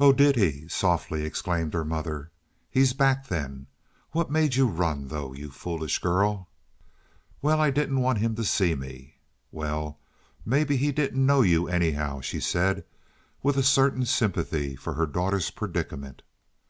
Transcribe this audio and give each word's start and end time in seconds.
"Oh, 0.00 0.14
did 0.14 0.36
he?" 0.36 0.66
softly 0.68 1.24
exclaimed 1.24 1.74
her 1.74 1.84
mother. 1.84 2.30
"He's 2.70 2.94
back 2.94 3.28
then. 3.28 3.66
What 4.12 4.30
made 4.30 4.54
you 4.54 4.66
run, 4.66 5.08
though, 5.08 5.34
you 5.34 5.50
foolish 5.50 5.98
girl?" 5.98 6.48
"Well, 7.42 7.60
I 7.60 7.68
didn't 7.70 8.00
want 8.00 8.16
him 8.16 8.34
to 8.36 8.44
see 8.44 8.74
me." 8.74 9.18
"Well, 9.50 9.98
maybe 10.46 10.78
he 10.78 10.90
didn't 10.90 11.26
know 11.26 11.42
you, 11.42 11.68
anyhow," 11.68 12.22
she 12.22 12.40
said, 12.40 12.86
with 13.42 13.58
a 13.58 13.62
certain 13.62 14.06
sympathy 14.06 14.74
for 14.74 14.94
her 14.94 15.06
daughter's 15.06 15.50
predicament. 15.50 16.22